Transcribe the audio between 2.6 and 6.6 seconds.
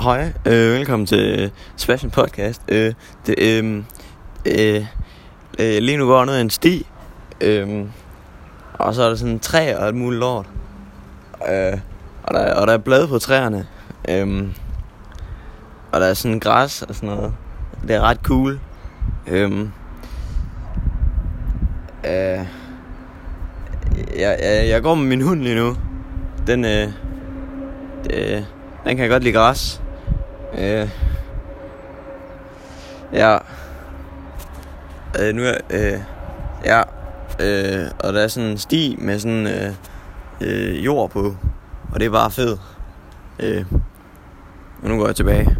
Øh, det, øh, øh, øh, lige nu går jeg ned ad en